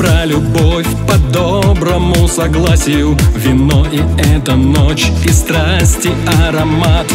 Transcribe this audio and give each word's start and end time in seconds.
про 0.00 0.24
любовь 0.24 0.86
по 1.06 1.18
доброму 1.30 2.26
согласию. 2.26 3.18
Вино 3.36 3.86
и 3.92 4.00
эта 4.34 4.56
ночь, 4.56 5.10
и 5.26 5.28
страсти 5.28 6.10
аромат. 6.42 7.06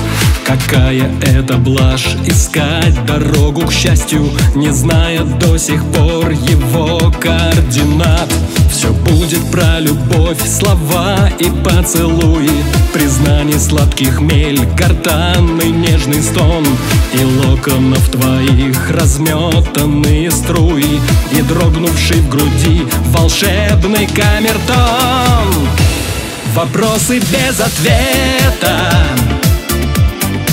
Какая 0.46 1.12
это 1.24 1.58
блажь 1.58 2.16
искать 2.28 3.04
дорогу 3.08 3.62
к 3.62 3.74
счастью 3.74 4.30
Не 4.54 4.70
зная 4.70 5.24
до 5.24 5.58
сих 5.58 5.84
пор 5.86 6.30
его 6.30 7.12
координат 7.20 8.32
Все 8.70 8.92
будет 8.92 9.50
про 9.52 9.80
любовь, 9.80 10.42
слова 10.48 11.30
и 11.40 11.50
поцелуи 11.64 12.50
Признание 12.94 13.60
сладких 13.60 14.22
мель, 14.22 14.66
картанный 14.78 15.72
нежный 15.72 16.22
стон 16.22 16.66
И 17.14 17.24
локонов 17.24 18.08
твоих 18.10 18.92
разметанные 18.92 20.32
струи 20.32 21.00
И 21.32 21.42
дрогнувший 21.42 22.22
в 22.22 22.30
груди 22.30 22.86
волшебный 23.16 24.08
камертон. 24.08 25.68
Вопросы 26.54 27.20
без 27.20 27.60
ответа. 27.60 28.94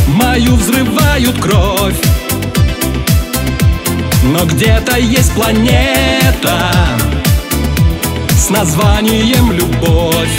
Мою 0.09 0.57
взрывают 0.57 1.39
кровь. 1.39 2.01
Но 4.25 4.45
где-то 4.47 4.99
есть 4.99 5.33
планета 5.33 6.73
С 8.43 8.51
названием 8.51 9.53
любовь 9.53 10.37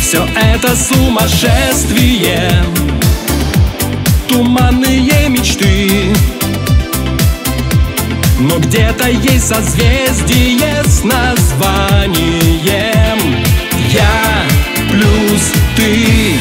Все 0.00 0.26
это 0.34 0.74
сумасшествие. 0.74 2.64
Туманные 4.26 5.28
мечты. 5.28 6.10
Но 8.40 8.58
где-то 8.60 9.10
есть 9.10 9.46
созвездие 9.46 10.82
с 10.86 11.04
названием 11.04 12.14
Я 13.92 14.42
плюс 14.90 15.52
ты 15.76 16.38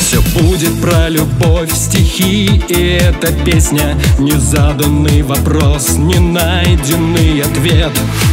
все 0.00 0.22
будет 0.40 0.80
про 0.80 1.10
любовь, 1.10 1.70
стихи 2.18 2.62
И 2.68 2.98
эта 3.00 3.32
песня 3.44 3.96
Незаданный 4.18 5.22
вопрос, 5.22 5.96
не 5.96 6.18
найденный 6.18 7.40
ответ. 7.42 7.92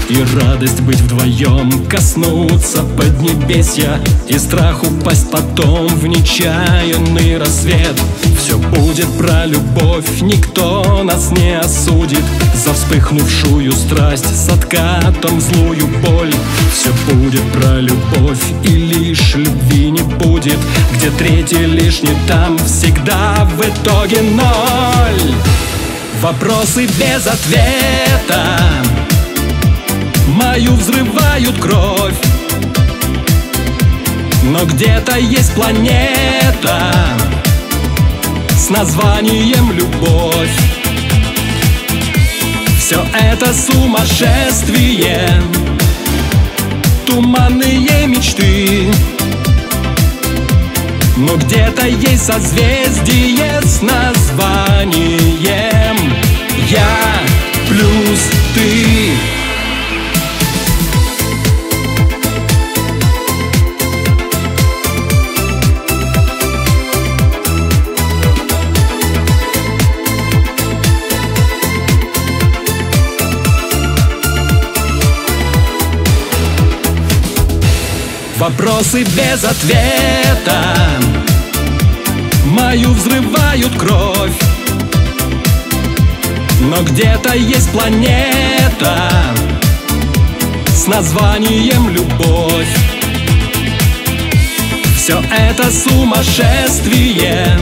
И 0.09 0.17
радость 0.39 0.81
быть 0.81 0.99
вдвоем, 1.01 1.85
коснуться 1.87 2.83
поднебесья 2.97 3.99
И 4.27 4.37
страх 4.37 4.83
упасть 4.83 5.29
потом 5.31 5.87
в 5.87 6.07
нечаянный 6.07 7.37
рассвет. 7.37 7.95
Все 8.39 8.57
будет 8.57 9.07
про 9.17 9.45
любовь, 9.45 10.21
никто 10.21 11.03
нас 11.03 11.31
не 11.31 11.57
осудит. 11.57 12.23
За 12.53 12.73
вспыхнувшую 12.73 13.71
страсть 13.71 14.25
с 14.25 14.49
откатом 14.49 15.39
злую 15.41 15.87
боль. 16.03 16.33
Все 16.73 16.89
будет 17.13 17.43
про 17.51 17.79
любовь 17.79 18.43
и 18.63 18.69
лишь 18.69 19.35
любви 19.35 19.91
не 19.91 20.03
будет 20.45 20.59
Где 20.93 21.09
третий 21.11 21.65
лишний 21.65 22.15
там 22.27 22.57
всегда 22.57 23.45
в 23.45 23.61
итоге 23.61 24.21
ноль. 24.21 25.33
Вопросы 26.21 26.85
без 26.85 27.27
ответа. 27.27 28.59
Мою 30.27 30.73
взрывают 30.75 31.57
кровь. 31.59 32.15
Но 34.43 34.63
где-то 34.65 35.17
есть 35.17 35.55
планета 35.55 36.93
С 38.55 38.69
названием 38.69 39.71
любовь 39.71 40.55
Все 42.79 43.03
это 43.19 43.51
сумасшествие 43.51 45.41
Туманные 47.07 48.05
мечты 48.05 48.91
но 51.17 51.37
где-то 51.37 51.87
есть 51.87 52.25
созвездие 52.25 53.61
с 53.61 53.81
названием 53.81 55.45
Я 56.67 57.23
плюс 57.69 58.31
ты 58.53 59.14
Вопросы 78.37 79.03
без 79.03 79.45
ответа. 79.45 80.75
Мою 82.45 82.91
взрывают 82.91 83.73
кровь. 83.77 84.33
Но 86.59 86.81
где-то 86.83 87.35
есть 87.35 87.69
планета 87.71 89.11
С 90.67 90.87
названием 90.87 91.89
любовь 91.89 92.75
Все 94.97 95.21
это 95.31 95.71
сумасшествие. 95.71 97.59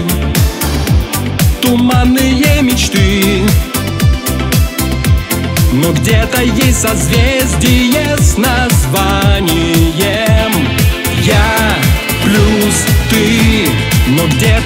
Туманные 1.61 2.61
мечты. 2.61 3.43
Но 5.71 5.91
где-то 5.91 6.41
есть 6.41 6.81
созвездие 6.81 8.17
с 8.17 8.37
названием 8.37 8.72